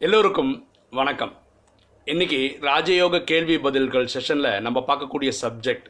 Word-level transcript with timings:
எல்லோருக்கும் 0.00 0.68
வணக்கம். 0.90 1.38
இன்னைக்கு 2.04 2.58
ராஜயோக 2.60 3.24
கேள்வி 3.24 3.58
பதில்கள் 3.58 4.08
செஷனில் 4.14 4.60
நம்ம 4.60 4.84
பார்க்கக்கூடிய 4.86 5.32
சப்ஜெக்ட் 5.42 5.86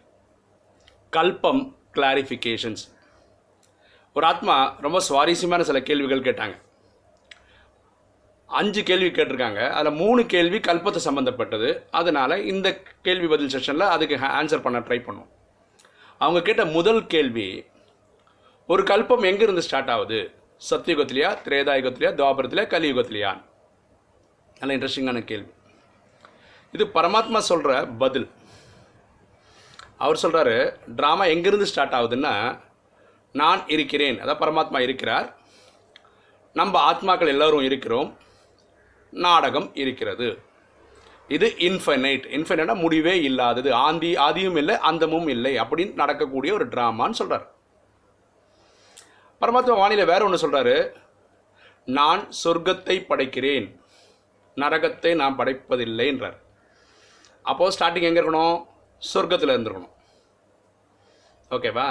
கல்பம் 1.17 1.74
கிளாரிஃபிகேஷன்ஸ் 1.95 2.84
ஒரு 4.14 4.26
ஆத்மா 4.26 4.76
ரொம்ப 4.80 5.00
சுவாரஸ்யமான 5.00 5.62
சில 5.62 5.82
கேள்விகள் 5.82 6.22
கேட்டாங்க. 6.22 6.56
அஞ்சு 8.46 8.82
கேள்வி 8.82 9.10
கேட்டிருக்காங்க. 9.10 9.71
அதில் 9.71 9.93
மூணு 9.93 10.27
கேள்வி 10.27 10.59
கல்பத்தை 10.59 11.00
சம்மந்தப்பட்டது 11.04 11.82
அதனால் 11.90 12.45
இந்த 12.45 12.80
கேள்வி 13.02 13.27
பதில் 13.27 13.52
செஷனில் 13.56 13.95
அதுக்கு 13.96 14.16
ஆன்சர் 14.16 14.62
பண்ண 14.62 14.79
ட்ரை 14.79 15.00
பண்ணுவோம். 15.02 15.30
அவங்க 16.18 16.43
கேட்ட 16.43 16.64
முதல் 16.64 17.06
கேள்வி 17.06 17.64
ஒரு 18.66 18.82
கல்பம் 18.82 19.29
எங்கேருந்து 19.32 19.66
ஸ்டார்ட் 19.68 19.90
ஆகுது? 19.90 20.30
சத்தியுகத்திலையா 20.70 21.36
திரேதாயுகத்திலையா 21.45 22.12
துவாபரத்திலையா 22.20 22.66
கலியுகத்திலையான் 22.75 23.46
நல்ல 24.61 24.77
இன்ட்ரெஸ்டிங்கான 24.77 25.25
கேள்வி. 25.25 25.51
இது 26.73 26.84
பரமாத்மா 26.95 27.38
சொல்கிற 27.38 27.87
பதில். 27.87 28.30
அவர் 29.98 30.19
சொல்கிறாரு 30.23 30.56
ட்ராமா 30.96 31.24
எங்கேருந்து 31.34 31.62
ஸ்டார்ட் 31.62 31.92
ஆகுதுன்னா 31.92 32.60
நான் 33.33 33.69
இருக்கிறேன். 33.69 34.23
அதான் 34.23 34.42
பரமாத்மா 34.45 34.78
இருக்கிறார். 34.78 35.36
நம்ம 36.55 36.92
ஆத்மாக்கள் 36.92 37.27
எல்லோரும் 37.27 37.62
இருக்கிறோம். 37.62 38.16
நாடகம் 39.10 39.70
இருக்கிறது. 39.74 40.42
இது 41.28 41.55
இன்ஃபைனைட் 41.59 42.27
இன்ஃபைனைட்டாக 42.36 42.80
முடிவே 42.80 43.22
இல்லாதது. 43.22 43.75
ஆந்தி 43.75 44.14
ஆதியும் 44.14 44.56
இல்லை 44.56 44.77
அந்தமும் 44.78 45.28
இல்லை 45.28 45.56
அப்படின்னு 45.56 45.95
நடக்கக்கூடிய 45.95 46.55
ஒரு 46.55 46.69
ட்ராமான்னு 46.69 47.19
சொல்கிறார் 47.20 47.56
பரமாத்மா 49.41 49.77
வானிலை 49.77 50.05
வேற 50.05 50.25
ஒன்று 50.25 50.50
சொல்கிறாரு 50.50 50.92
நான் 51.84 52.28
சொர்க்கத்தை 52.45 52.97
படைக்கிறேன். 53.09 53.66
நரகத்தை 54.62 55.12
நான் 55.21 55.39
படைப்பதில்லைன்றார் 55.39 56.39
அப்போது 57.51 57.75
ஸ்டார்டிங் 57.77 58.09
எங்கே 58.09 58.23
இருக்கணும்? 58.23 58.56
சொர்க்கத்தில் 59.12 59.55
இருந்திருக்கணும். 59.55 59.95
ஓகேவா 61.56 61.89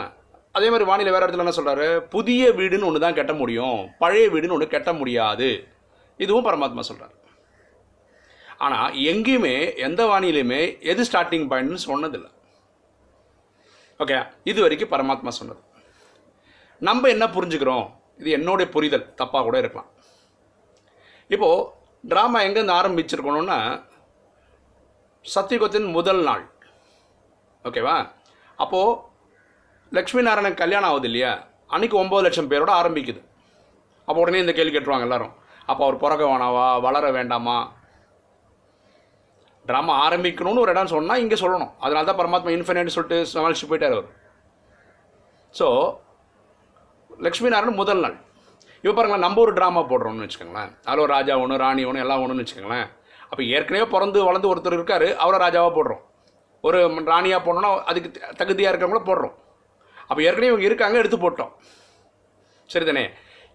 அதே 0.57 0.67
மாதிரி 0.71 0.85
வானிலை 0.89 1.11
வேறு 1.13 1.25
இடத்துல 1.25 1.45
என்ன 1.45 1.55
சொல்கிறாரு 1.57 1.87
புதிய 2.15 2.49
வீடுன்னு 2.59 2.87
ஒன்று 2.89 3.03
தான் 3.03 3.17
கட்ட 3.19 3.33
முடியும். 3.41 3.79
பழைய 4.01 4.25
வீடுன்னு 4.33 4.55
ஒன்று 4.57 4.67
கட்ட 4.67 4.91
முடியாது. 4.99 5.49
இதுவும் 6.23 6.47
பரமாத்மா 6.47 6.83
சொல்கிறார் 6.89 7.15
ஆனால் 8.65 8.93
எங்கேயுமே 9.11 9.55
எந்த 9.87 10.01
வானிலையுமே 10.11 10.61
எது 10.91 11.01
ஸ்டார்டிங் 11.09 11.47
பாயிண்ட்னு 11.51 11.79
சொன்னதில்லை. 11.89 12.31
ஓகே 14.03 14.17
இது 14.51 14.59
வரைக்கும் 14.63 14.91
பரமாத்மா 14.93 15.31
சொன்னது. 15.39 15.61
நம்ம 16.87 17.09
என்ன 17.13 17.25
புரிஞ்சுக்கிறோம்? 17.35 17.85
இது 18.21 18.29
என்னுடைய 18.37 18.67
புரிதல். 18.75 19.05
தப்பாக 19.21 19.43
கூட 19.47 19.57
இருக்கலாம். 19.63 19.89
இப்போது 21.35 21.69
ட்ராமா 22.11 22.39
எங்கேருந்து 22.45 22.77
ஆரம்பிச்சிருக்கணும்னா 22.79 23.59
சத்தியுகத்தின் 25.33 25.87
முதல் 25.95 26.21
நாள். 26.27 26.43
ஓகேவா? 27.67 27.95
அப்போது 28.63 28.99
லக்ஷ்மி 29.97 30.21
நாராயணன் 30.27 30.61
கல்யாணம் 30.61 30.89
ஆகுது 30.89 31.07
இல்லையா? 31.09 31.31
அன்றைக்கி 31.73 31.95
ஒம்பது 32.01 32.25
லட்சம் 32.25 32.49
பேரோட 32.51 32.71
ஆரம்பிக்குது. 32.81 33.21
அப்போ 34.07 34.19
உடனே 34.23 34.43
இந்த 34.43 34.53
கேள்வி 34.57 34.73
கேட்டுருவாங்க 34.73 35.07
எல்லாரும். 35.07 35.33
அப்போ 35.71 35.81
அவர் 35.85 36.01
பிறக்க 36.03 36.23
வேணாவா 36.29 36.67
வளர 36.85 37.11
வேண்டாமா? 37.17 37.57
ட்ராமா 39.69 39.93
ஆரம்பிக்கணும்னு 40.05 40.63
ஒரு 40.65 40.73
இடம் 40.73 40.93
சொன்னால் 40.95 41.21
இங்கே 41.23 41.39
சொல்லணும். 41.43 41.73
அதனால 41.85 42.07
தான் 42.09 42.19
பரமாத்மா 42.21 42.53
இன்ஃபினைட் 42.57 42.95
சொல்லிட்டு 42.95 43.17
சமாளிச்சு 43.33 43.69
போயிட்டார் 43.71 43.95
அவர். 43.97 44.09
ஸோ 45.59 45.67
லக்ஷ்மி 47.27 47.51
நாராயணன் 47.53 47.81
முதல் 47.81 48.03
நாள். 48.05 48.17
இப்போ 48.81 48.93
பாருங்களேன் 48.97 49.25
நம்ம 49.25 49.41
ஒரு 49.45 49.53
ட்ராமா 49.57 49.81
போடுறோம்னு 49.91 50.25
வச்சுக்கோங்களேன். 50.25 50.71
அதில் 50.87 51.03
ஒரு 51.05 51.11
ராஜா 51.17 51.33
ஒன்று 51.43 51.61
ராணி 51.63 51.83
ஒன்று 51.89 52.03
எல்லாம் 52.05 52.21
ஒன்றுன்னு 52.23 52.43
வச்சுக்கோங்களேன். 52.43 52.87
அப்போ 53.29 53.41
ஏற்கனவே 53.55 53.85
பிறந்து 53.93 54.19
வளர்ந்து 54.27 54.49
ஒருத்தர் 54.51 54.77
இருக்கார் 54.79 55.07
அவரை 55.23 55.37
ராஜாவாக 55.45 55.71
போடுறோம். 55.77 56.01
ஒரு 56.67 56.77
ராணியாக 57.13 57.41
போடணும்னா 57.47 57.71
அதுக்கு 57.91 58.09
தகுதியாக 58.41 58.71
இருக்கிறவங்கள 58.71 59.01
போடுறோம். 59.09 59.35
அப்போ 60.09 60.19
ஏற்கனவே 60.27 60.51
இவங்க 60.51 60.65
இருக்காங்க 60.69 60.97
எடுத்து 61.01 61.17
போட்டோம். 61.23 61.51
சரிதானே? 62.69 63.05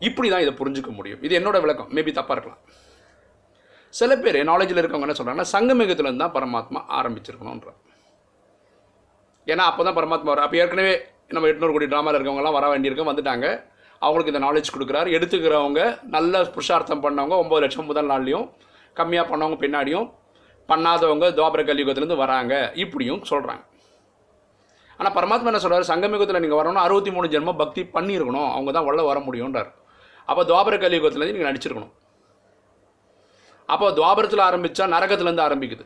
இப்படி 0.09 0.29
தான் 0.33 0.45
இதை 0.45 0.53
புரிஞ்சுக்க 0.61 0.91
முடியும். 0.99 1.21
இது 1.27 1.33
என்னோட 1.39 1.57
விளக்கம். 1.65 1.91
மேபி 1.97 2.13
தப்பாக 2.19 2.37
இருக்கலாம். 2.37 2.61
சில 3.95 4.13
பேர் 4.25 4.39
நாலேஜில் 4.51 4.81
இருக்கவங்க 4.81 5.07
என்ன 5.07 5.17
சொல்கிறாங்கன்னா 5.19 5.53
சங்கமிகத்துலேருந்து 5.55 6.25
தான் 6.25 6.37
பரமாத்மா 6.37 6.81
ஆரம்பிச்சிருக்கணுன்ற 6.99 7.71
ஏன்னா 9.47 9.65
அப்போ 9.71 9.83
தான் 9.87 9.97
பரமாத்மா 9.99 10.31
வர 10.33 10.43
அப்போ 10.47 10.57
ஏற்கனவே 10.63 10.93
நம்ம 11.37 11.49
எட்நூறு 11.51 11.73
கோடி 11.75 11.87
ட்ராமாவில் 11.93 12.17
இருக்கவங்கலாம் 12.19 12.57
வர 12.57 12.67
வேண்டியிருக்கோம் 12.73 13.11
வந்துட்டாங்க. 13.11 13.47
அவங்களுக்கு 14.07 14.33
இந்த 14.33 14.43
நாலேஜ் 14.47 14.75
கொடுக்குறாரு. 14.75 15.09
எடுத்துக்கிறவங்க 15.17 15.81
நல்ல 16.15 16.43
புருஷார்த்தம் 16.55 17.03
பண்ணவங்க 17.05 17.37
ஒம்பது 17.43 17.63
லட்சம் 17.65 17.89
முதல் 17.91 18.11
நாள்லையும் 18.13 18.47
கம்மியாக 19.01 19.27
பண்ணவங்க 19.33 19.59
பின்னாடியும் 19.65 20.09
பண்ணாதவங்க 20.71 21.27
துவாபர 21.39 21.63
கலியுகத்துலேருந்து 21.69 22.23
வராங்க. 22.25 22.55
இப்படியும் 22.85 23.23
சொல்கிறாங்க 23.31 23.63
ஆனால் 24.99 25.15
பரமாத்மா 25.17 25.51
என்ன 25.51 25.61
சொல்கிறார் 25.63 25.91
சங்கமிகத்தில் 25.91 26.43
நீங்கள் 26.43 26.59
வரணும்னா 26.59 26.83
அறுபத்தி 26.87 27.11
மூணு 27.15 27.27
ஜென்மம் 27.35 27.61
பக்தி 27.63 27.83
பண்ணியிருக்கணும். 27.97 28.51
அவங்க 28.57 28.71
தான் 28.77 28.89
உள்ள 28.89 29.01
வர 29.09 29.19
முடியும்ன்றார். 29.27 29.71
அப்போ 30.31 30.43
துவாபர 30.51 30.75
கலியுகத்துலேருந்து 30.85 31.37
நீங்கள் 31.37 31.51
நடிச்சிருக்கணும். 31.51 31.93
அப்போ 33.73 33.87
துவாபரத்தில் 33.99 34.47
ஆரம்பித்தா 34.49 34.87
நரகத்துலேருந்து 34.95 35.45
ஆரம்பிக்குது. 35.47 35.85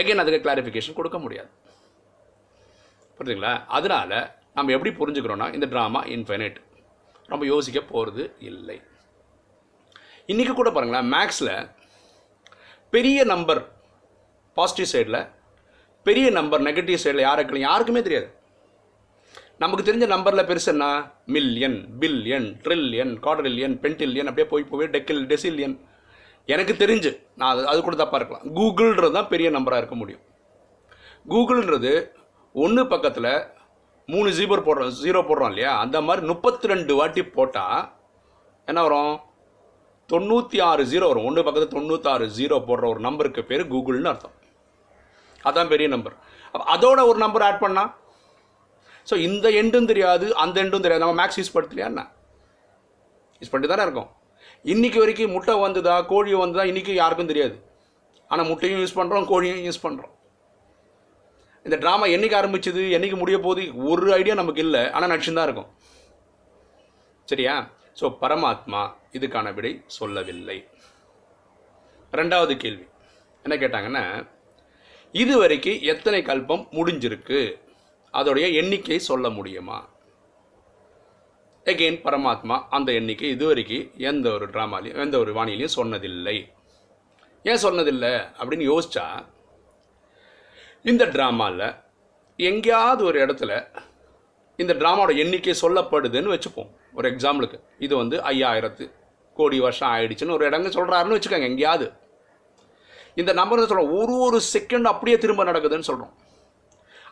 அகைன் 0.00 0.22
அதுக்கு 0.22 0.44
கிளாரிஃபிகேஷன் 0.44 0.98
கொடுக்க 0.98 1.18
முடியாது. 1.24 1.50
புரியுதுங்களா? 3.18 3.52
அதனால 3.78 4.12
நம்ம 4.56 4.72
எப்படி 4.72 4.90
புரிஞ்சுக்கிறோன்னா 4.98 5.54
இந்த 5.54 5.66
ட்ராமா 5.66 6.00
இன்ஃபைனைட் 6.16 6.58
ரொம்ப 7.26 7.46
யோசிக்க 7.46 7.80
போகிறது 7.80 8.36
இல்லை. 8.38 8.82
இன்றைக்கி 10.26 10.52
கூட 10.54 10.70
பாருங்களேன் 10.70 11.10
மேக்ஸில் 11.14 11.54
பெரிய 12.90 13.24
நம்பர் 13.24 13.60
பாசிட்டிவ் 14.54 14.90
சைடில் 14.92 15.20
பெரிய 16.02 16.30
நம்பர் 16.30 16.62
நெகட்டிவ் 16.62 17.02
சைடில் 17.04 17.26
யாருக்கு 17.28 17.60
யாருக்குமே 17.60 18.02
தெரியாது. 18.02 18.28
நமக்கு 19.58 19.82
தெரிஞ்ச 19.88 20.06
நம்பரில் 20.06 20.46
பெருசு 20.48 20.66
என்ன? 20.66 20.86
Million 21.26 21.76
billion 22.00 22.46
trillion 22.64 23.12
quadrillion 23.24 23.74
pentillion 23.84 24.30
அப்படியே 24.30 24.48
போய் 24.52 24.64
போய் 24.70 24.92
டெக்கில் 24.94 25.22
டெசில்லியன் 25.32 25.76
எனக்கு 26.46 26.72
தெரிஞ்சு 26.72 27.10
நான் 27.36 27.52
அது 27.52 27.66
அது 27.66 27.82
கூட 27.82 27.96
தப்பாக 27.96 28.20
இருக்கலாம். 28.20 28.46
கூகுள்ன்றது 28.56 29.12
தான் 29.12 29.28
பெரிய 29.28 29.50
நம்பராக 29.50 29.82
இருக்க 29.82 29.94
முடியும். 29.94 30.24
கூகுள்ன்றது 31.28 31.92
ஒன்று 32.52 32.86
பக்கத்தில் 32.86 33.30
மூணு 34.12 34.30
ஜீபர் 34.38 34.66
போடுறோம் 34.66 34.94
ஜீரோ 35.02 35.20
போடுறோம் 35.28 35.50
இல்லையா? 35.52 35.72
அந்த 35.84 35.96
மாதிரி 36.06 36.22
முப்பத்தி 36.30 36.70
ரெண்டு 36.72 36.92
வாட்டி 36.98 37.22
போட்டால் 37.36 37.82
என்ன 38.70 38.80
வரும்? 38.86 39.14
தொண்ணூற்றி 40.12 40.58
ஆறு 40.70 40.82
ஜீரோ 40.92 41.06
வரும். 41.10 41.26
ஒன்று 41.28 41.44
பக்கத்தில் 41.46 41.74
தொண்ணூற்றாறு 41.76 42.26
ஜீரோ 42.38 42.56
போடுற 42.68 42.84
ஒரு 42.92 43.00
நம்பருக்கு 43.06 43.42
பேர் 43.50 43.70
கூகுள்னு 43.72 44.10
அர்த்தம். 44.12 44.34
அதான் 45.48 45.70
பெரிய 45.72 45.88
நம்பர் 45.94 46.16
அப்போ 46.52 46.64
அதோட 46.74 47.00
ஒரு 47.10 47.18
நம்பர் 47.24 47.44
ஆட் 47.48 47.62
பண்ணால் 47.64 47.90
ஸோ 49.08 49.14
இந்த 49.28 49.46
எண்டும் 49.60 49.88
தெரியாது 49.90 50.26
அந்த 50.42 50.56
எண்டும் 50.64 50.84
தெரியாது. 50.84 51.04
நம்ம 51.04 51.16
மேக்ஸ் 51.20 51.38
யூஸ் 51.40 51.54
படுத்தலையா 51.56 51.88
என்ன? 51.92 52.02
யூஸ் 53.40 53.50
பண்ணிட்டு 53.52 53.72
தானே 53.72 53.86
இருக்கோம். 53.86 54.10
இன்னைக்கு 54.72 54.98
வரைக்கும் 55.02 55.34
முட்டை 55.36 55.54
வந்ததா 55.64 55.94
கோழி 56.12 56.34
வந்ததா 56.42 56.64
இன்னைக்கு 56.70 56.92
யாருக்கும் 57.02 57.30
தெரியாது. 57.32 57.56
ஆனால் 58.30 58.48
முட்டையும் 58.50 58.80
யூஸ் 58.82 58.98
பண்ணுறோம் 59.00 59.26
கோழியும் 59.32 59.64
யூஸ் 59.68 59.84
பண்ணுறோம் 59.86 60.13
இந்த 61.66 61.76
ட்ராமா 61.82 62.06
என்னைக்கு 62.14 62.36
ஆரம்பிச்சது 62.40 62.82
என்னைக்கு 62.96 63.16
முடிய 63.22 63.36
போகுது 63.38 63.62
ஒரு 63.90 64.12
ஐடியா 64.12 64.34
நமக்கு 64.40 64.60
இல்லை. 64.66 64.82
ஆனால் 64.90 65.12
நடிச்சுன்னு 65.12 65.38
தான் 65.38 65.48
இருக்கும். 65.48 65.70
சரியா? 67.24 67.54
ஸோ 68.00 68.06
பரமாத்மா 68.22 68.82
இதுக்கான 69.16 69.54
விடை 69.54 69.72
சொல்லவில்லை. 69.86 70.58
ரெண்டாவது 72.12 72.54
கேள்வி. 72.56 72.86
என்ன 73.44 73.54
கேட்டாங்கன்னா 73.62 74.04
இது 75.22 75.38
வரைக்கும் 75.38 75.80
எத்தனை 75.92 76.20
கல்பம் 76.22 76.64
முடிஞ்சிருக்கு? 76.76 77.40
அதோடைய 78.12 78.46
எண்ணிக்கை 78.60 78.98
சொல்ல 78.98 79.28
முடியுமா? 79.28 79.78
எகெயின் 81.72 82.00
பரமாத்மா 82.06 82.56
அந்த 82.76 82.92
எண்ணிக்கை 82.92 83.28
இதுவரைக்கும் 83.30 83.86
எந்த 84.10 84.26
ஒரு 84.30 84.46
ட்ராமாலையும் 84.54 85.00
எந்த 85.04 85.18
ஒரு 85.18 85.32
வானிலையும் 85.32 85.76
சொன்னதில்லை. 85.76 86.36
ஏன் 87.50 87.62
சொன்னதில்லை? 87.66 88.12
அப்படின்னு 88.38 88.66
யோசிச்சா 88.72 89.06
இந்த 90.90 91.04
ட்ராமாவில் 91.12 91.68
எங்கேயாவது 92.48 93.02
ஒரு 93.08 93.18
இடத்துல 93.24 93.52
இந்த 94.62 94.72
ட்ராமாவோட 94.80 95.12
எண்ணிக்கை 95.22 95.54
சொல்லப்படுதுன்னு 95.60 96.32
வச்சுப்போம். 96.34 96.68
ஒரு 96.96 97.06
எக்ஸாம்பிளுக்கு 97.12 97.58
இது 97.86 97.94
வந்து 98.00 98.16
ஐயாயிரத்து 98.30 98.84
கோடி 99.38 99.58
வருஷம் 99.66 99.90
ஆயிடுச்சுன்னு 99.94 100.36
ஒரு 100.36 100.44
இடங்க 100.48 100.68
சொல்கிறாருன்னு 100.76 101.16
வச்சுக்கோங்க 101.16 101.48
எங்கேயாவது. 101.52 101.86
இந்த 103.20 103.32
நம்பர் 103.40 103.62
சொல்கிறோம் 103.62 103.92
ஒரு 104.00 104.14
ஒரு 104.26 104.40
செகண்ட் 104.52 104.90
அப்படியே 104.92 105.16
திரும்ப 105.24 105.44
நடக்குதுன்னு 105.50 105.88
சொல்கிறோம் 105.90 106.14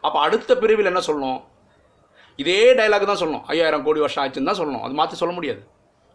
அப்போ 0.06 0.18
அடுத்த 0.26 0.52
பிரிவில் 0.62 0.90
என்ன 0.92 1.02
சொல்லணும்? 1.08 1.40
இதே 2.42 2.60
டைலாக் 2.78 3.10
தான் 3.10 3.22
சொல்லணும். 3.22 3.44
ஐயாயிரம் 3.52 3.84
கோடி 3.86 4.00
வருஷம் 4.04 4.22
ஆச்சுன்னு 4.24 4.50
தான் 4.50 4.60
சொல்லணும். 4.62 4.84
அது 4.86 4.94
மாற்றி 5.00 5.16
சொல்ல 5.22 5.34
முடியாது. 5.38 5.62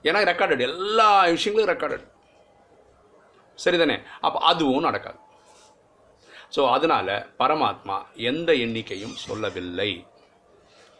ஏன்னா 0.08 0.20
ரெக்கார்டட் 0.32 0.68
எல்லா 0.72 1.10
விஷயங்களும் 1.36 1.72
ரெக்கார்டட் 1.74 2.06
சரிதானே? 3.64 3.98
அப்போ 4.26 4.40
அதுவும் 4.52 4.88
நடக்காது. 4.90 5.20
ஸோ 6.56 6.62
அதனால் 6.76 7.14
பரமாத்மா 7.40 7.98
எந்த 8.30 8.50
எண்ணிக்கையும் 8.66 9.18
சொல்லவில்லை. 9.26 9.90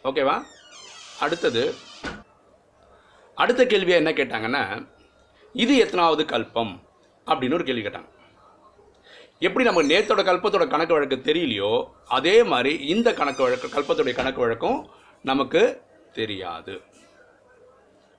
ஓகேவா 0.08 0.36
அடுத்தது 1.24 1.62
அடுத்த 3.42 3.62
கேள்வியாக 3.72 4.02
என்ன 4.02 4.12
கேட்டாங்கன்னா 4.18 4.62
இது 5.64 5.74
எத்தனாவது 5.84 6.22
கல்பம்? 6.32 6.72
அப்படின்னு 7.26 7.56
ஒரு 7.58 7.66
கேள்வி 7.68 7.82
கேட்டாங்க. 7.84 8.10
எப்படி 9.46 9.64
நம்ம 9.66 9.82
நேத்தோட 9.90 10.20
கல்பத்தோட 10.28 10.64
கணக்கு 10.74 10.96
வழக்கு 10.96 11.16
தெரியலையோ 11.28 11.72
அதே 12.16 12.36
மாதிரி 12.52 12.72
இந்த 12.94 13.08
கணக்கு 13.20 13.42
வழக்கு 13.46 13.68
கல்பத்தோடைய 13.74 14.14
கணக்கு 14.20 14.42
வழக்கும் 14.44 14.78
நமக்கு 15.30 15.62
தெரியாது. 16.18 16.74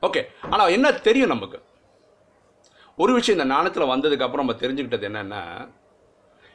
ஓகே 0.07 0.21
ஆனால் 0.53 0.73
என்ன 0.75 0.87
தெரியும் 1.07 1.33
நமக்கு? 1.33 1.59
ஒரு 3.03 3.11
விஷயம் 3.17 3.37
இந்த 3.37 3.47
நாணத்தில் 3.55 3.91
வந்ததுக்கப்புறம் 3.93 4.43
நம்ம 4.43 4.55
தெரிஞ்சுக்கிட்டது 4.63 5.07
என்னென்னா 5.09 5.41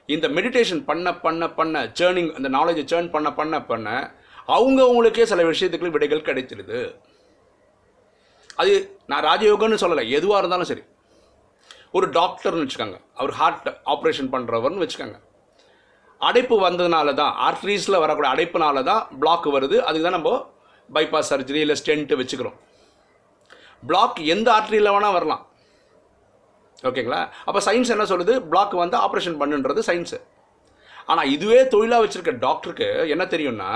இந்த 0.08 0.26
மெடிடேஷன் 0.36 0.84
பண்ண 0.88 1.08
பண்ண 1.24 1.42
பண்ண 1.58 1.82
சேர்னிங் 1.98 2.30
அந்த 2.38 2.48
நாலேஜை 2.56 2.84
சேர்ன் 2.92 3.10
பண்ண 3.14 3.28
பண்ண 3.38 3.56
பண்ண 3.70 3.88
அவங்க 4.54 4.78
அவங்களுக்கே 4.86 5.24
சில 5.30 5.42
விஷயத்துக்கு 5.50 5.96
விடைகள் 5.96 6.26
கிடைச்சிருது. 6.26 6.80
அது 8.62 8.72
நான் 9.10 9.24
ராஜயோகம்னு 9.30 9.82
சொல்லலை 9.82 10.04
எதுவாக 10.18 10.40
இருந்தாலும் 10.40 10.70
சரி. 10.70 10.84
ஒரு 11.96 12.06
டாக்டர்னு 12.18 12.64
வச்சுக்கோங்க 12.64 12.98
அவர் 13.20 13.32
ஹார்ட் 13.40 13.68
ஆப்ரேஷன் 13.92 14.30
பண்ணுறவர்னு 14.34 14.82
வச்சுக்கோங்க. 14.84 15.18
அடைப்பு 16.20 16.56
வந்ததுனால 16.66 17.14
தான் 17.20 17.32
ஆர்ட்ரீஸில் 17.46 18.02
வரக்கூடிய 18.02 18.32
அடைப்புனால 18.34 18.82
தான் 18.90 19.02
பிளாக் 19.22 19.48
வருது 19.56 19.76
அதுக்கு 19.86 20.06
தான் 20.06 20.18
நம்ம 20.18 20.32
பைபாஸ் 20.94 21.32
சர்ஜரி 21.32 21.60
இல்லை 21.64 21.76
ஸ்டென்ட்டு 21.80 22.18
வச்சுக்கிறோம். 22.20 22.56
பிளாக் 23.88 24.20
எந்த 24.34 24.48
ஆர்ட்ரியில் 24.56 24.94
வேணால் 24.94 25.16
வரலாம். 25.18 25.42
ஓகேங்களா? 26.88 27.20
அப்போ 27.48 27.60
சயின்ஸ் 27.66 27.92
என்ன 27.94 28.04
சொல்லுது? 28.12 28.34
பிளாக் 28.50 28.74
வந்து 28.84 28.96
ஆப்ரேஷன் 29.04 29.38
பண்ணுன்றது 29.40 29.82
சயின்ஸு 29.88 30.18
ஆனால் 31.12 31.30
இதுவே 31.34 31.60
தொழிலாக 31.74 32.02
வச்சுருக்க 32.04 32.32
டாக்டருக்கு 32.46 32.88
என்ன 33.14 33.24
தெரியும்னா 33.34 33.70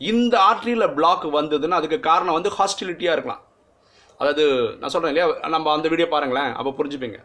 இந்த 0.00 0.34
ஆர்ட்ரியில் 0.48 0.92
பிளாக் 0.96 1.26
வந்ததுன்னா 1.38 1.78
அதுக்கு 1.80 1.98
காரணம் 2.08 2.36
வந்து 2.38 2.50
ஹாஸ்டிலிட்டியாக 2.56 3.16
இருக்கலாம். 3.16 3.42
அதாவது 4.20 4.44
நான் 4.80 4.92
சொல்கிறேன் 4.94 5.12
இல்லையா? 5.12 5.28
நம்ம 5.54 5.72
அந்த 5.76 5.86
வீடியோ 5.92 6.08
பாருங்களேன் 6.14 6.50
அப்போ 6.58 6.70
புரிஞ்சுப்பீங்க. 6.78 7.18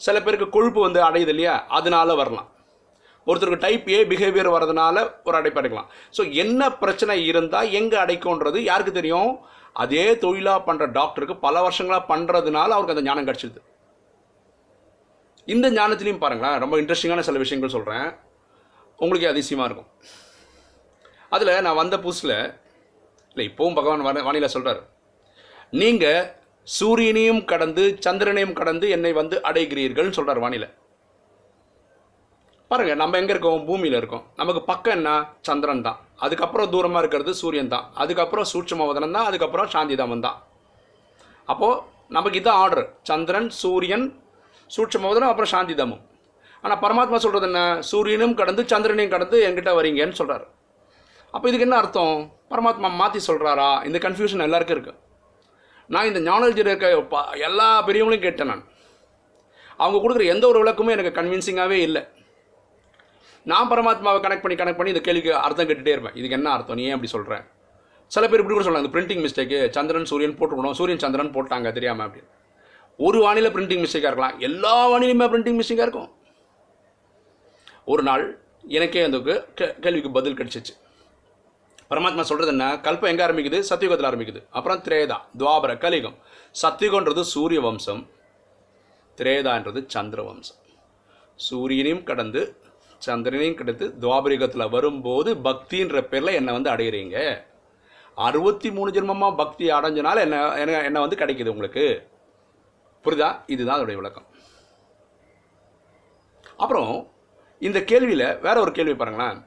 சில 0.00 0.16
பேருக்கு 0.24 0.48
கொழுப்பு 0.56 0.80
வந்து 0.86 1.00
அடையுது 1.08 1.32
இல்லையா? 1.34 1.54
அதனால 1.78 2.14
வரலாம். 2.20 2.48
ஒருத்தருக்கு 3.26 3.64
டைப் 3.66 3.86
ஏ 3.94 3.98
பிஹேவியர் 4.10 4.54
வரதுனால 4.56 4.96
ஒரு 5.28 5.36
அடைப்பு 5.38 5.60
அடைக்கலாம். 5.60 5.88
ஸோ 6.16 6.22
என்ன 6.42 6.70
பிரச்சனை 6.82 7.16
இருந்தால் 7.30 7.72
எங்கே 7.80 7.96
அடைக்கும்ன்றது 8.04 8.58
யாருக்கு 8.70 8.94
தெரியும்? 9.00 9.32
அதே 9.84 10.04
தொழிலாக 10.24 10.60
பண்ணுற 10.68 10.84
டாக்டருக்கு 10.98 11.36
பல 11.46 11.56
வருஷங்களாக 11.66 12.08
பண்ணுறதுனால 12.12 12.68
அவருக்கு 12.76 12.96
அந்த 12.96 13.06
ஞானம் 13.08 13.28
கிடச்சிது 13.28 13.60
இந்த 15.54 15.66
ஞானத்துலேயும் 15.76 16.22
பாருங்களேன் 16.22 16.60
ரொம்ப 16.62 16.74
இன்ட்ரெஸ்டிங்கான 16.80 17.22
சில 17.28 17.38
விஷயங்கள் 17.42 17.74
சொல்கிறேன் 17.74 18.08
உங்களுக்கே 19.02 19.30
அதிசயமாக 19.32 19.68
இருக்கும். 19.68 19.90
அதில் 21.34 21.64
நான் 21.66 21.78
வந்த 21.80 21.96
புதுசில் 22.04 22.34
இல்லை 23.30 23.44
இப்போவும் 23.50 23.78
பகவான் 23.78 24.04
வர 24.08 24.22
வானிலை 24.26 24.48
சொல்கிறார் 24.56 24.82
நீங்கள் 25.82 26.20
சூரியனையும் 26.78 27.40
கடந்து 27.52 27.84
சந்திரனையும் 28.06 28.54
கடந்து 28.60 28.86
என்னை 28.96 29.12
வந்து 29.20 29.36
அடைகிறீர்கள்னு 29.50 30.16
சொல்கிறார் 30.18 30.42
வானிலை 30.44 30.68
பாருங்கள் 32.70 33.00
நம்ம 33.02 33.18
எங்கே 33.20 33.32
இருக்கோம்? 33.34 33.60
பூமியில் 33.66 33.98
இருக்கோம். 33.98 34.24
நமக்கு 34.40 34.60
பக்கம் 34.70 34.96
என்ன? 34.98 35.10
சந்திரன் 35.46 35.84
தான். 35.86 35.98
அதுக்கப்புறம் 36.24 36.70
தூரமாக 36.72 37.00
இருக்கிறது 37.02 37.32
சூரியன் 37.42 37.70
தான். 37.74 37.86
அதுக்கப்புறம் 38.02 38.46
சூட்சமவதனம் 38.52 39.14
தான். 39.16 39.28
அதுக்கப்புறம் 39.28 39.70
சாந்திதாமன் 39.74 40.24
தான். 40.26 40.38
அப்போது 41.52 41.80
நமக்கு 42.16 42.40
இதான் 42.40 42.60
ஆர்டர் 42.64 42.86
சந்திரன் 43.10 43.48
சூரியன் 43.62 44.06
சூட்சமவதனம் 44.74 45.30
அப்புறம் 45.32 45.52
சாந்திதாமம் 45.54 46.02
ஆனால் 46.64 46.80
பரமாத்மா 46.84 47.18
சொல்கிறது 47.24 47.46
என்ன? 47.50 47.60
சூரியனும் 47.90 48.34
கடந்து 48.40 48.62
சந்திரனையும் 48.72 49.12
கடந்து 49.14 49.36
என்கிட்ட 49.48 49.72
வரீங்கன்னு 49.78 50.18
சொல்கிறார் 50.20 50.46
அப்போ 51.34 51.46
இதுக்கு 51.48 51.66
என்ன 51.66 51.78
அர்த்தம்? 51.82 52.16
பரமாத்மா 52.52 52.88
மாற்றி 53.00 53.20
சொல்கிறாரா 53.28 53.70
இந்த 53.88 53.98
கன்ஃபியூஷன் 54.04 54.44
எல்லாருக்கும் 54.46 54.76
இருக்குது 54.76 54.98
நான் 55.94 56.08
இந்த 56.10 56.20
ஞானஜில் 56.28 56.70
இருக்க 56.70 56.88
எல்லா 57.48 57.68
பெரியவங்களையும் 57.86 58.24
கேட்டேன் 58.26 58.50
நான். 58.52 58.64
அவங்க 59.82 59.98
கொடுக்குற 60.02 60.24
எந்த 60.34 60.44
ஒரு 60.50 60.58
விளக்கமும் 60.62 60.94
எனக்கு 60.94 61.12
கன்வின்சிங்காகவே 61.18 61.78
இல்லை. 61.88 62.02
நான் 63.50 63.70
பரமாத்மாவை 63.72 64.18
கனெக்ட் 64.24 64.44
பண்ணி 64.44 64.56
கனெக்ட் 64.60 64.80
பண்ணி 64.80 64.94
இந்த 64.94 65.02
கேள்விக்கு 65.06 65.32
அர்த்தம் 65.44 65.68
கேட்டுகிட்டே 65.68 65.94
இருப்பேன். 65.96 66.16
இதுக்கு 66.20 66.38
என்ன 66.38 66.50
அர்த்தம்? 66.54 66.78
நீ 66.80 66.84
ஏன் 66.88 66.96
அப்படி 66.96 67.12
சொல்கிறேன் 67.14 67.44
சில 68.14 68.24
பேர் 68.30 68.40
இப்படி 68.42 68.54
கூட 68.56 68.64
சொல்லலாம். 68.66 68.84
இந்த 68.84 68.94
பிரிண்டிங் 68.96 69.22
மிஸ்டேக்கு 69.26 69.58
சந்திரன் 69.76 70.10
சூரியன் 70.12 70.36
போட்டுக்கணும் 70.40 70.76
சூரியன் 70.80 71.02
சந்திரன் 71.04 71.34
போட்டாங்க 71.36 71.72
தெரியாமல் 71.78 72.06
அப்படின்னு. 72.06 72.30
ஒரு 73.06 73.18
வானிலை 73.20 73.50
பிரிண்டிங் 73.50 73.82
மிஸ்டேக்காக 73.82 74.10
இருக்கலாம். 74.10 74.38
எல்லா 74.38 74.76
வானிலையுமே 74.90 75.26
பிரிண்டிங் 75.32 75.58
மிஸ்டேக்காக 75.60 75.86
இருக்கும். 75.86 76.10
ஒரு 77.84 78.02
நாள் 78.02 78.24
எனக்கே 78.68 79.02
அந்த 79.02 79.18
கேள்விக்கு 79.80 80.10
பதில் 80.10 80.38
கிடைச்சிச்சு. 80.38 80.74
பரமாத்மா 81.90 82.20
சொல்கிறது 82.20 82.52
என்ன? 82.54 82.66
கல்பம் 82.86 83.10
எங்கே 83.10 83.24
ஆரம்பிக்குது? 83.26 83.62
சத்தியுகத்தில் 83.70 84.08
ஆரம்பிக்குது. 84.08 84.40
அப்புறம் 84.50 84.82
திரேதா 84.82 85.18
துவாபர 85.38 85.76
கலிகம் 85.84 86.16
சத்தியுகன்றது 86.62 87.20
சூரிய 87.20 87.60
வம்சம். 87.60 88.02
திரேதான்றது 89.16 89.80
சந்திர 89.86 90.22
வம்சம். 90.22 90.60
சூரியனையும் 91.48 92.04
கடந்து 92.10 92.42
சந்திரனையும் 93.06 93.58
கடந்து 93.62 93.94
துவாபரிகத்தில் 94.00 94.70
வரும்போது 94.70 95.34
பக்தின்ற 95.48 96.00
பேரில் 96.02 96.36
என்னை 96.40 96.52
வந்து 96.58 96.70
அடையிறீங்க. 96.70 97.16
அறுபத்தி 98.14 98.68
மூணு 98.76 98.90
ஜென்மமாக 98.90 99.36
பக்தி 99.36 99.66
அடைஞ்சனால 99.70 100.20
என்ன 100.26 100.54
என்ன 100.62 100.82
என்ன 100.82 101.00
வந்து 101.00 101.16
கிடைக்குது 101.16 101.54
உங்களுக்கு? 101.56 101.86
புரிதா? 103.04 103.28
இதுதான் 103.54 103.78
அதோடைய 103.78 103.98
விளக்கம். 104.00 104.26
அப்புறம் 106.56 106.92
இந்த 107.66 107.78
கேள்வியில் 107.90 108.28
வேற 108.46 108.56
ஒரு 108.64 108.72
கேள்வி 108.72 108.94
பாருங்களேன். 108.94 109.38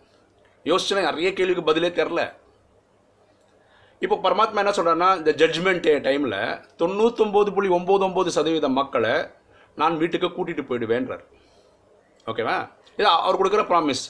யோசிச்சுனா 0.69 1.01
நிறைய 1.09 1.29
கேள்விக்கு 1.33 1.63
பதிலே 1.69 1.89
தெரில 1.99 2.21
இப்போ 4.05 4.15
பரமாத்மா 4.23 4.61
என்ன 4.61 4.71
சொல்கிறாருன்னா 4.77 5.09
இந்த 5.19 5.31
ஜட்ஜ்மெண்ட் 5.41 5.87
டைமில் 6.07 6.37
தொண்ணூத்தொம்பது 6.81 7.49
புள்ளி 7.55 7.69
ஒம்பது 7.77 8.03
ஒம்பது 8.07 8.29
சதவீத 8.37 8.69
மக்களை 8.77 9.13
நான் 9.81 9.97
வீட்டுக்கு 10.01 10.27
கூட்டிகிட்டு 10.27 10.63
போயிடுவேன்றார். 10.69 11.23
ஓகேவா? 12.31 12.55
இது 12.97 13.07
அவர் 13.07 13.39
கொடுக்குற 13.41 13.63
ப்ராமிஸ் 13.71 14.03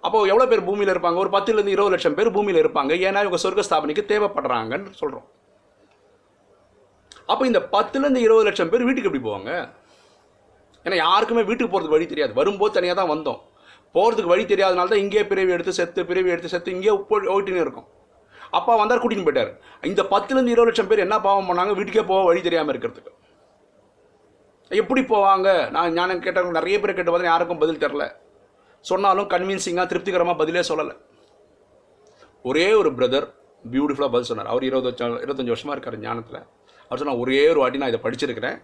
அப்போது 0.00 0.30
எவ்வளோ 0.30 0.46
பேர் 0.50 0.66
பூமியில் 0.68 0.92
இருப்பாங்க? 0.94 1.18
ஒரு 1.24 1.30
பத்துலேருந்து 1.36 1.74
இருபது 1.76 1.94
லட்சம் 1.94 2.16
பேர் 2.18 2.34
பூமியில் 2.36 2.62
இருப்பாங்க. 2.64 2.92
ஏன்னா 3.06 3.20
இவங்க 3.24 3.40
சொர்க்க 3.44 3.66
ஸ்தாபனைக்கு 3.68 4.04
தேவைப்படுறாங்கன்னு 4.12 4.90
சொல்கிறோம் 5.02 5.26
அப்போ 7.30 7.42
இந்த 7.50 7.60
பத்துலேருந்து 7.74 8.22
இருபது 8.26 8.46
லட்சம் 8.48 8.70
பேர் 8.72 8.86
வீட்டுக்கு 8.88 9.10
எப்படி 9.10 9.24
போவாங்க? 9.26 9.50
ஏன்னா 10.86 10.96
யாருக்குமே 11.04 11.42
வீட்டுக்கு 11.48 11.72
போகிறதுக்கு 11.72 11.96
வழி 11.96 12.06
தெரியாது. 12.12 12.32
வரும்போது 12.38 12.74
தனியாக 12.76 12.96
தான் 13.00 13.12
வந்தோம். 13.14 13.40
போகிறதுக்கு 13.96 14.32
வழி 14.32 14.44
தெரியாதனால 14.52 14.90
தான் 14.92 15.02
இங்கேயே 15.04 15.24
பிறவி 15.30 15.52
எடுத்து 15.56 15.72
செத்து 15.78 16.00
பிறவி 16.08 16.32
எடுத்து 16.34 16.52
செத்து 16.54 16.74
இங்கேயே 16.76 16.94
போய் 17.10 17.30
ஓட்டின்னு 17.34 17.64
இருக்கும். 17.66 17.86
அப்பா 18.58 18.72
வந்தார் 18.80 19.02
கூட்டின்னு 19.02 19.26
போயிட்டார். 19.26 19.52
இந்த 19.90 20.02
பத்துலேருந்து 20.12 20.52
இருபது 20.54 20.68
லட்சம் 20.70 20.90
பேர் 20.90 21.04
என்ன 21.04 21.16
பாவம் 21.26 21.48
பண்ணாங்க? 21.50 21.72
வீட்டுக்கே 21.78 22.04
போக 22.10 22.24
வழி 22.30 22.40
தெரியாமல் 22.46 22.72
இருக்கிறதுக்கு. 22.74 23.12
எப்படி 24.80 25.02
போவாங்க? 25.12 25.48
நான் 25.74 25.94
ஞானம் 25.96 26.22
கேட்டவங்க 26.26 26.58
நிறைய 26.58 26.76
பேர் 26.82 26.96
கேட்ட 26.98 27.10
பார்த்தா 27.12 27.32
யாருக்கும் 27.32 27.62
பதில் 27.62 27.82
தெரில. 27.84 28.04
சொன்னாலும் 28.90 29.28
கன்வின்சிங்காக 29.32 29.86
திருப்திகரமாக 29.90 30.36
பதிலே 30.42 30.62
சொல்லலை. 30.70 30.94
ஒரே 32.50 32.66
ஒரு 32.80 32.90
பிரதர் 32.98 33.26
பியூட்டிஃபுல்லாக 33.72 34.12
பதில் 34.14 34.30
சொன்னார். 34.30 34.50
அவர் 34.52 34.66
இருபது 34.68 34.88
வருஷம் 34.88 35.20
இருபத்தஞ்சி 35.24 35.52
வருஷமாக 35.54 35.74
இருக்கார் 35.76 35.98
ஞானத்தில். 36.06 36.40
அவர் 36.90 37.08
நான் 37.08 37.22
ஒரே 37.24 37.40
ஒரு 37.52 37.60
வாட்டி 37.62 37.80
நான் 37.82 37.92
இதை 37.92 38.00
படிச்சிருக்கிறேன். 38.04 38.56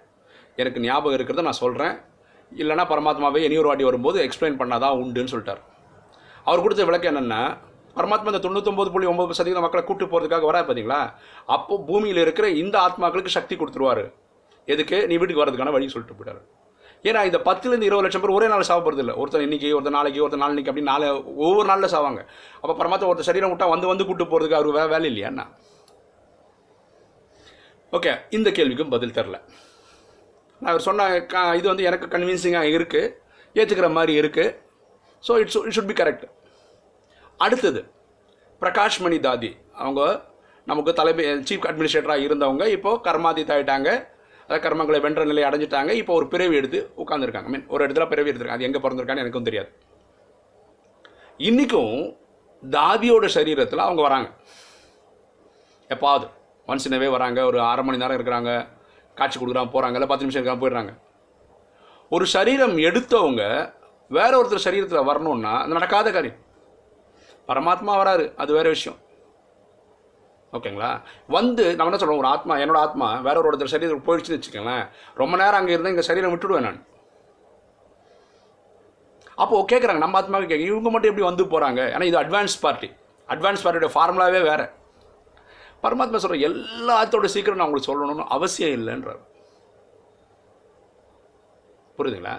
எனக்கு 0.60 0.78
ஞாபகம் 0.86 1.16
இருக்கிறத 1.18 1.44
நான் 1.48 1.62
சொல்கிறேன் 1.64 1.94
இல்லைன்னா 2.60 2.84
பரமாத்மாவே 2.92 3.40
இனி 3.46 3.58
ஒரு 3.62 3.68
வாட்டி 3.70 3.84
வரும்போது 3.88 4.18
எக்ஸ்பிளைன் 4.26 4.60
பண்ணாதான் 4.60 4.94
உண்டுன்னு 5.02 5.32
சொல்லிட்டார். 5.32 5.60
அவர் 6.48 6.62
கொடுத்த 6.64 6.84
விளக்கு 6.88 7.10
என்னென்னா 7.10 7.42
பரமாத்மா 7.98 8.30
இந்த 8.32 8.40
தொண்ணூத்தொம்பது 8.44 8.90
புள்ளி 8.94 9.06
ஒம்பது 9.10 9.36
சதவீதம் 9.38 9.64
மக்களை 9.66 9.82
கூட்டு 9.86 10.04
போகிறதுக்காக 10.12 10.46
வரா 10.50 10.60
பார்த்தீங்களா 10.66 11.00
அப்போ 11.54 11.76
பூமியில் 11.88 12.20
இருக்கிற 12.24 12.46
இந்த 12.62 12.76
ஆத்மாக்களுக்கு 12.86 13.36
சக்தி 13.36 13.54
கொடுத்துருவாரு. 13.60 14.04
எதுக்கு? 14.72 14.96
நீ 15.10 15.14
வீட்டுக்கு 15.20 15.42
வரதுக்கான 15.42 15.72
வழி 15.76 15.92
சொல்லிட்டு 15.94 16.16
போயிட்டார். 16.18 16.40
ஏன்னா 17.08 17.20
இந்த 17.28 17.38
பத்துலேருந்து 17.46 17.88
இருபது 17.88 18.04
லட்சம் 18.04 18.22
பேர் 18.22 18.36
ஒரே 18.36 18.46
நாள் 18.52 18.68
சாவ 18.68 18.80
போகிறது 18.86 19.02
இல்லை 19.04 19.14
ஒருத்தர் 19.20 19.44
இன்னைக்கு 19.46 19.68
ஒருத்தர் 19.76 19.96
நாளைக்கு 19.98 20.22
ஒருத்தர் 20.24 20.42
நாளைக்கு 20.44 20.70
அப்படி 20.72 20.86
நாலு 20.90 21.06
ஒவ்வொரு 21.44 21.66
நாளில் 21.70 21.92
சாவாங்க. 21.94 22.20
அப்போ 22.62 22.74
பரமாத்மா 22.80 23.08
ஒருத்தர் 23.10 23.30
சரீரம் 23.30 23.52
விட்டால் 23.52 23.72
வந்து 23.74 23.90
வந்து 23.92 24.06
கூட்டு 24.08 24.24
போகிறதுக்கு 24.32 24.58
அவர் 24.60 24.92
வேலை 24.94 25.08
இல்லையா 25.12 25.28
என்ன? 25.32 25.44
ஓகே 27.96 28.12
இந்த 28.36 28.48
கேள்விக்கும் 28.56 28.92
பதில் 28.94 29.16
தெரில. 29.18 29.36
நான் 30.62 30.70
அவர் 30.72 30.84
சொன்ன 30.88 31.06
இது 31.58 31.66
வந்து 31.72 31.86
எனக்கு 31.90 32.06
கன்வின்சிங்காக 32.12 32.70
இருக்குது 32.76 33.14
ஏற்றுக்கிற 33.60 33.88
மாதிரி 33.96 34.12
இருக்குது 34.20 34.54
so 35.24 35.32
it's 35.42 35.58
it 35.66 35.74
should 35.76 35.90
be 35.90 35.96
correct 36.00 36.26
அடுத்தது 37.44 37.80
பிரகாஷ் 38.62 39.00
மணி 39.04 39.18
தாதி. 39.26 39.50
அவங்க 39.82 40.00
நமக்கு 40.70 40.92
தலைமை 41.00 41.24
சீஃப் 41.48 41.66
அட்மினிஸ்ட்ரேட்டராக 41.68 42.26
இருந்தவங்க 42.28 42.64
இப்போது 42.76 43.02
கர்மாதித் 43.06 43.52
ஆகிட்டாங்க 43.54 43.90
அதாவது 44.44 44.64
கர்மங்களை 44.66 44.98
வென்ற 45.04 45.22
நிலையை 45.30 45.46
அடைஞ்சிட்டாங்க. 45.48 45.90
இப்போ 46.00 46.12
ஒரு 46.20 46.26
பிறவி 46.32 46.54
எடுத்து 46.60 46.78
உட்காந்துருக்காங்க 47.02 47.50
மீன் 47.52 47.68
ஒரு 47.74 47.84
இடத்துல 47.86 48.06
பிறவி 48.12 48.30
எடுத்திருக்காங்க. 48.30 48.60
அது 48.60 48.68
எங்கே 48.68 48.82
பிறந்திருக்கான்னு 48.84 49.24
எனக்கும் 49.24 49.48
தெரியாது. 49.48 49.70
இன்றைக்கும் 51.48 51.94
தாதியோட 52.62 53.26
சரீரத்தில் 53.36 53.86
அவங்க 53.86 54.02
வராங்க. 54.08 54.28
எப்பாவது? 55.94 56.26
ஒன்ஸ் 56.68 56.86
இனவே 56.88 57.08
வராங்க 57.16 57.40
ஒரு 57.50 57.58
அரை 57.70 57.82
மணி 57.86 58.02
நேரம் 58.02 58.18
இருக்கிறாங்க 58.18 58.50
காட்சி 59.16 59.36
கொடுக்குறாங்க 59.38 59.70
போகிறாங்க 59.74 59.96
இல்லை 59.98 60.08
பத்து 60.10 60.24
நிமிஷம் 60.24 60.40
இருக்காங்க 60.40 60.62
போயிடுறாங்க. 60.64 60.92
ஒரு 62.14 62.24
சரீரம் 62.36 62.76
எடுத்தவங்க 62.88 63.42
வேற 64.16 64.32
ஒருத்தர் 64.40 64.66
சரீரத்தில் 64.66 65.08
வரணும்னா 65.10 65.52
அது 65.62 65.78
நடக்காத 65.78 66.10
காரியம். 66.16 66.38
பரமாத்மா 67.48 67.92
வராரு 68.02 68.24
அது 68.42 68.50
வேற 68.58 68.68
விஷயம். 68.76 68.98
ஓகேங்களா? 70.56 70.90
வந்து 71.36 71.64
நம்ம 71.76 71.88
என்ன 71.90 71.98
சொல்கிறோம் 72.00 72.22
ஒரு 72.22 72.30
ஆத்மா 72.34 72.54
என்னோட 72.62 72.78
ஆத்மா 72.86 73.08
வேற 73.26 73.34
ஒரு 73.40 73.48
ஒருத்தர் 73.50 73.72
சரீரத்துக்கு 73.74 74.06
போயிடுச்சுன்னு 74.08 74.38
வச்சுக்கோங்களேன் 74.38 74.84
ரொம்ப 75.20 75.34
நேரம் 75.42 75.58
அங்கே 75.60 75.74
இருந்தால் 75.74 75.94
இங்கே 75.94 76.06
சரீரம் 76.08 76.32
விட்டுடுவேன் 76.34 76.66
நான். 76.68 76.80
அப்போது 79.42 79.68
கேட்குறாங்க 79.72 80.02
நம்ம 80.04 80.18
ஆத்மாவுக்கு 80.20 80.52
கேட்க 80.52 80.70
இவங்க 80.72 80.90
மட்டும் 80.94 81.10
எப்படி 81.10 81.26
வந்து 81.28 81.44
போகிறாங்க 81.52 81.80
ஏன்னா 81.94 82.08
இது 82.10 82.18
அட்வான்ஸ் 82.22 82.56
பார்ட்டி 82.64 82.88
அட்வான்ஸ் 83.28 83.62
பார்ட்டியோட 83.64 83.90
ஃபார்முலாவே 83.94 84.40
வேறு. 84.50 84.66
பரமாத்மா 85.84 86.20
சொல்கிற 86.22 86.46
எல்லாத்தோட 86.50 87.28
சீக்கிரம் 87.34 87.58
நான் 87.60 87.68
உங்களுக்கு 87.68 87.90
சொல்லணும்னு 87.90 88.26
அவசியம் 88.36 88.74
இல்லைன்றார். 88.78 89.22
புரியுதுங்களா? 91.98 92.34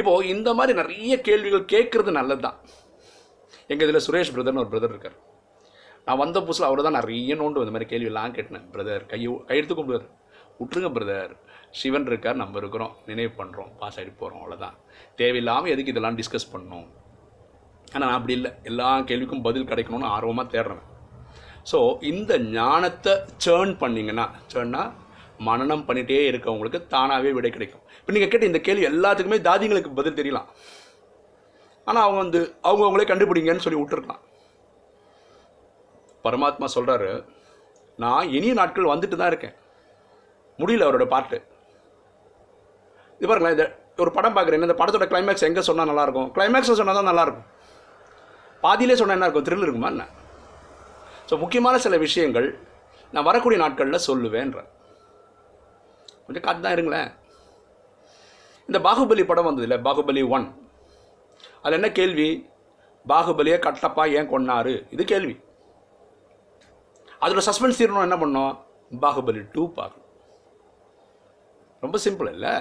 இப்போது 0.00 0.28
இந்த 0.34 0.48
மாதிரி 0.58 0.72
நிறைய 0.80 1.14
கேள்விகள் 1.28 1.70
கேட்குறது 1.74 2.12
நல்லது 2.18 2.42
தான் 2.46 2.58
எங்கள் 3.72 3.86
இதில் 3.86 4.04
சுரேஷ் 4.06 4.32
பிரதர்னு 4.34 4.62
ஒரு 4.62 4.72
பிரதர் 4.72 4.92
இருக்கார். 4.94 5.18
நான் 6.06 6.20
வந்த 6.22 6.38
புதுசில் 6.46 6.68
அவர் 6.68 6.86
தான் 6.86 6.98
நிறைய 6.98 7.34
நோண்டு 7.40 7.62
இந்த 7.64 7.74
மாதிரி 7.74 7.88
கேள்வியெல்லாம் 7.92 8.34
கேட்டேன். 8.36 8.64
பிரதர் 8.74 9.04
கையோ 9.12 9.34
கையெடுத்து 9.48 9.76
கும்பிடுவார். 9.78 10.08
விட்டுருங்க 10.60 10.90
பிரதர் 10.96 11.32
சிவன் 11.80 12.08
இருக்கார் 12.10 12.40
நம்ம 12.40 12.58
இருக்கிறோம் 12.62 12.94
நினைவு 13.10 13.32
பண்ணுறோம் 13.40 13.70
பாஸ் 13.80 13.98
ஆகிட்டு 13.98 14.20
போகிறோம் 14.22 14.40
அவ்வளோதான் 14.42 14.76
தேவையில்லாமல் 15.20 15.72
எதுக்கு 15.74 15.92
இதெல்லாம் 15.94 16.18
டிஸ்கஸ் 16.20 16.50
பண்ணணும் 16.54 16.88
ஆனால் 17.92 18.08
நான் 18.08 18.18
அப்படி 18.18 18.34
இல்லை. 18.38 18.50
எல்லா 18.70 18.88
கேள்விக்கும் 19.10 19.44
பதில் 19.46 19.70
கிடைக்கணும்னு 19.70 20.12
ஆர்வமாக 20.16 20.52
தேடுறேன் 20.54 20.82
ஸோ 21.70 21.78
இந்த 22.10 22.32
ஞானத்தை 22.58 23.12
சேர்ன் 23.44 23.72
பண்ணிங்கன்னா 23.82 24.26
சேர்ன்னா 24.52 24.82
மனநம் 25.48 25.84
பண்ணிகிட்டே 25.88 26.22
இருக்கவங்களுக்கு 26.30 26.80
தானாகவே 26.94 27.30
விடை 27.36 27.50
கிடைக்கும். 27.54 27.82
இப்போ 28.00 28.12
நீங்கள் 28.14 28.32
கேட்ட 28.32 28.46
இந்த 28.50 28.60
கேள்வி 28.66 28.84
எல்லாத்துக்குமே 28.90 29.38
தாதிங்களுக்கு 29.48 29.90
பதில் 29.98 30.18
தெரியலாம். 30.20 30.48
ஆனால் 31.88 32.04
அவங்க 32.06 32.20
வந்து 32.24 32.40
அவங்க 32.68 32.84
அவங்களே 32.86 33.06
கண்டுபிடிங்கன்னு 33.10 33.64
சொல்லி 33.64 33.80
விட்டுருக்கலாம். 33.80 34.22
பரமாத்மா 36.24 36.66
சொல்கிறாரு 36.76 37.10
நான் 38.02 38.30
இனிய 38.36 38.52
நாட்கள் 38.60 38.92
வந்துட்டு 38.92 39.16
தான் 39.20 39.30
இருக்கேன். 39.32 39.56
முடியல 40.60 40.86
அவரோட 40.86 41.06
பாட்டு. 41.14 41.38
இது 43.18 43.28
பாருங்களேன் 43.30 43.56
இந்த 43.56 43.66
ஒரு 44.02 44.10
படம் 44.16 44.36
பார்க்குறேன் 44.36 44.66
இந்த 44.68 44.76
படத்தோட 44.80 45.06
கிளைமேக்ஸ் 45.10 45.46
எங்கே 45.48 45.62
சொன்னால் 45.68 45.90
நல்லாயிருக்கும் 45.90 46.30
கிளைமேக்ஸில் 46.36 46.78
சொன்னால் 46.80 46.98
தான் 47.00 47.10
நல்லாயிருக்கும் 47.10 47.48
பாதியிலே 48.64 48.96
சொன்னால் 49.00 49.16
என்ன 49.18 49.26
இருக்கும்? 49.28 49.46
த்ரில் 49.48 49.64
இருக்குமா 49.66 49.90
என்ன? 49.94 50.04
ஸோ 51.32 51.36
முக்கியமான 51.42 51.76
சில 51.82 51.96
விஷயங்கள் 52.02 52.46
நான் 53.12 53.26
வரக்கூடிய 53.28 53.58
நாட்களில் 53.62 54.04
சொல்லுவேன்ற. 54.06 54.58
கொஞ்சம் 56.24 56.44
காத்து 56.46 56.60
தான் 56.64 56.74
இருங்களேன். 56.76 57.08
இந்த 58.68 58.78
பாகுபலி 58.86 59.22
படம் 59.30 59.46
வந்தது 59.48 59.66
இல்லை 59.66 59.78
பாகுபலி 59.86 60.22
ஒன். 60.36 60.44
அதில் 61.62 61.78
என்ன 61.78 61.90
கேள்வி? 61.98 62.28
பாகுபலியை 63.12 63.56
கட்டப்பா 63.66 64.04
ஏன் 64.18 64.30
கொன்னாரு? 64.32 64.74
இது 64.94 65.04
கேள்வி. 65.12 65.34
அதோட 67.22 67.42
சஸ்பென்ஸ் 67.48 67.80
தீரணும் 67.80 68.06
என்ன 68.08 68.18
பண்ணோம்? 68.24 68.52
பாகுபலி 69.06 69.46
டூ 69.54 69.64
பார்க்கணும். 69.80 70.10
ரொம்ப 71.80 71.98
சிம்பிள் 72.06 72.32
இல்லை. 72.34 72.54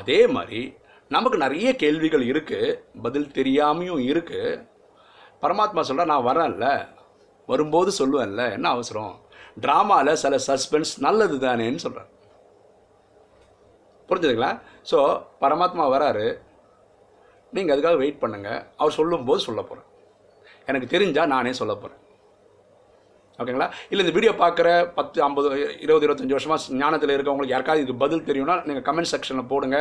அதே 0.00 0.20
மாதிரி 0.38 0.62
நமக்கு 1.08 1.44
நிறைய 1.46 1.76
கேள்விகள் 1.84 2.26
இருக்குது 2.32 2.80
பதில் 3.06 3.32
தெரியாமையும் 3.38 4.04
இருக்குது 4.10 4.60
பரமாத்மா 5.44 5.80
சொல்கிற 5.80 6.12
நான் 6.14 6.28
வரேன்ல. 6.32 6.66
வரும்போது 7.52 7.90
சொல்லுவேன்ல 8.00 8.42
என்ன 8.56 8.66
அவசரம்? 8.76 9.14
ட்ராமாவில் 9.64 10.20
சில 10.24 10.34
சஸ்பென்ஸ் 10.48 10.92
நல்லது 11.06 11.36
தானேன்னு 11.46 11.82
சொல்கிறார் 11.84 12.10
புரிஞ்சுதுங்களா? 14.08 14.52
ஸோ 14.90 14.98
பரமாத்மா 15.42 15.84
வராரு. 15.96 16.26
நீங்கள் 17.56 17.74
அதுக்காக 17.74 17.98
வெயிட் 18.02 18.22
பண்ணுங்கள் 18.22 18.62
அவர் 18.80 18.96
சொல்லும்போது 19.00 19.42
சொல்ல 19.48 19.60
போகிறேன் 19.68 19.88
எனக்கு 20.70 20.88
தெரிஞ்சால் 20.94 21.32
நானே 21.34 21.52
சொல்ல 21.60 21.72
போகிறேன் 21.82 22.00
ஓகேங்களா? 23.42 23.68
இல்லை 23.90 24.02
இந்த 24.04 24.14
வீடியோ 24.16 24.32
பார்க்குற 24.42 24.68
பத்து 24.98 25.18
ஐம்பது 25.26 25.48
இருபது 25.84 26.04
இருபத்தஞ்சி 26.06 26.36
வருஷமாக 26.36 26.76
ஞானத்தில் 26.82 27.14
இருக்கவங்களுக்கு 27.16 27.54
யாருக்காவது 27.54 27.82
இதுக்கு 27.84 28.02
பதில் 28.04 28.26
தெரியும்னா 28.28 28.56
நீங்கள் 28.68 28.86
கமெண்ட் 28.88 29.12
செக்ஷனில் 29.12 29.50
போடுங்க. 29.52 29.78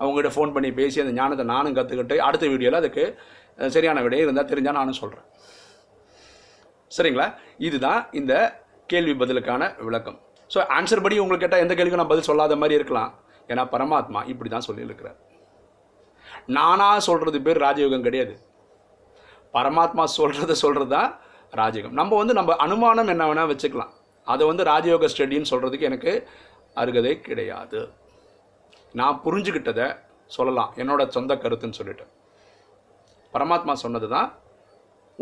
அவங்ககிட்ட 0.00 0.30
ஃபோன் 0.36 0.54
பண்ணி 0.54 0.70
பேசி 0.78 1.02
அந்த 1.02 1.12
ஞானத்தை 1.18 1.44
நானும் 1.52 1.76
கற்றுக்கிட்டு 1.78 2.16
அடுத்த 2.28 2.44
வீடியோவில் 2.52 2.80
அதுக்கு 2.80 3.04
சரியான 3.76 4.00
விடையே 4.06 4.24
இருந்தால் 4.26 4.50
தெரிஞ்சால் 4.52 4.78
நானும் 4.80 4.98
சொல்கிறேன் 5.02 5.26
சரிங்களா? 6.90 7.26
இதுதான் 7.66 8.00
இந்த 8.20 8.32
கேள்வி 8.92 9.14
பதிலுக்கான 9.22 9.62
விளக்கம். 9.86 10.18
ஸோ 10.52 10.58
ஆன்சர் 10.76 11.04
படி 11.04 11.16
உங்களுக்கு 11.22 11.44
கேட்டால் 11.44 11.64
எந்த 11.64 11.74
கேள்விக்கும் 11.74 12.02
நான் 12.02 12.12
பதில் 12.12 12.28
சொல்லாத 12.30 12.56
மாதிரி 12.62 12.78
இருக்கலாம். 12.78 13.12
ஏன்னா 13.50 13.62
பரமாத்மா 13.74 14.20
இப்படி 14.32 14.50
தான் 14.54 14.66
சொல்லியிருக்கிறார். 14.68 15.18
நானாக 16.56 16.98
சொல்கிறது 17.08 17.38
பேர் 17.46 17.62
ராஜயோகம் 17.66 18.06
கிடையாது. 18.06 18.34
பரமாத்மா 19.56 20.04
சொல்கிறத 20.18 20.54
சொல்கிறது 20.64 20.90
தான் 20.96 21.10
ராஜயோகம். 21.60 21.96
நம்ம 22.00 22.12
வந்து 22.20 22.34
நம்ம 22.38 22.56
அனுமானம் 22.64 23.12
என்ன 23.14 23.26
வேணால் 23.28 23.50
வச்சுக்கலாம். 23.52 23.92
அதை 24.32 24.44
வந்து 24.50 24.62
ராஜயோக 24.72 25.08
ஸ்டடின்னு 25.12 25.50
சொல்கிறதுக்கு 25.52 25.88
எனக்கு 25.90 26.12
அருகதை 26.82 27.12
கிடையாது. 27.28 27.80
நான் 29.00 29.20
புரிஞ்சுக்கிட்டதை 29.24 29.86
சொல்லலாம். 30.36 30.70
என்னோட 30.82 31.02
சொந்த 31.16 31.32
கருத்துன்னு 31.42 31.78
சொல்லிட்டு. 31.80 32.04
பரமாத்மா 33.34 33.74
சொன்னது 33.84 34.08
தான் 34.16 34.28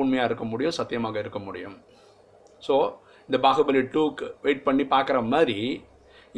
உண்மையாக 0.02 0.28
இருக்க 0.30 0.44
முடியும் 0.52 0.76
சத்தியமாக 0.78 1.18
இருக்க 1.24 1.38
முடியும். 1.46 1.76
ஸோ 2.66 2.74
இந்த 3.28 3.38
பாகுபலி 3.46 3.82
டூக்கு 3.94 4.26
வெயிட் 4.46 4.66
பண்ணி 4.68 4.84
பார்க்குற 4.94 5.18
மாதிரி 5.32 5.58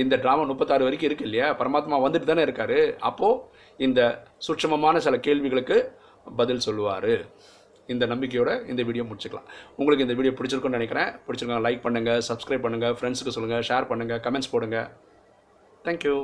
இந்த 0.03 0.15
ட்ராமா 0.23 0.43
முப்பத்தாறு 0.51 0.87
வரைக்கும் 0.87 1.09
இருக்குது 1.09 1.29
இல்லையா? 1.29 1.47
பரமாத்மா 1.61 1.99
வந்துட்டு 2.07 2.31
தானே 2.31 2.43
இருக்காரு. 2.47 2.79
அப்போது 3.11 3.43
இந்த 3.87 4.01
சுட்சமமான 4.47 5.01
சில 5.07 5.17
கேள்விகளுக்கு 5.27 5.79
பதில் 6.41 6.65
சொல்லுவார். 6.67 7.15
இந்த 7.93 8.05
நம்பிக்கையோட 8.13 8.51
இந்த 8.73 8.83
வீடியோ 8.89 9.05
முடிச்சுக்கலாம். 9.09 9.49
உங்களுக்கு 9.81 10.07
இந்த 10.07 10.17
வீடியோ 10.19 10.33
பிடிச்சிருக்குன்னு 10.39 10.79
நினைக்கிறேன். 10.79 11.11
பிடிச்சிருக்கோம் 11.27 11.65
லைக் 11.67 11.85
பண்ணுங்கள் 11.87 12.23
சப்ஸ்கிரைப் 12.29 12.65
பண்ணுங்கள் 12.67 12.97
ஃப்ரெண்ட்ஸுக்கு 12.99 13.35
சொல்லுங்கள் 13.37 13.67
ஷேர் 13.71 13.89
பண்ணுங்கள் 13.93 14.23
கமெண்ட்ஸ் 14.27 14.53
போடுங்க. 14.55 14.81
தேங்க்யூ 15.87 16.17